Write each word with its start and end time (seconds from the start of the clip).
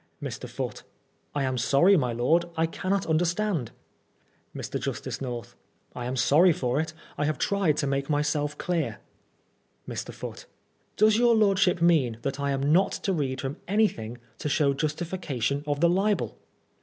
Mr. 0.19 0.49
Foote: 0.49 0.81
I 1.35 1.43
am 1.43 1.59
sorry, 1.59 1.95
my 1.95 2.11
lord, 2.11 2.45
I 2.57 2.65
cannot 2.65 3.05
understand. 3.05 3.69
Mr. 4.55 4.79
Justice 4.81 5.21
North: 5.21 5.55
I 5.95 6.07
am 6.07 6.15
sorry 6.15 6.51
for 6.53 6.79
it. 6.79 6.93
I 7.19 7.25
have 7.25 7.37
tried 7.37 7.77
to 7.77 7.85
make 7.85 8.09
myself 8.09 8.57
clear. 8.57 8.97
Mr. 9.87 10.11
Foote: 10.11 10.47
Does 10.97 11.19
your 11.19 11.35
lordship 11.35 11.83
mean 11.83 12.17
that 12.23 12.39
I 12.39 12.49
am 12.49 12.73
not 12.73 12.93
to 12.93 13.13
read 13.13 13.41
from 13.41 13.57
anything 13.67 14.17
to 14.39 14.49
show 14.49 14.73
justification 14.73 15.63
of 15.67 15.81
the 15.81 15.89
libel 15.89 16.35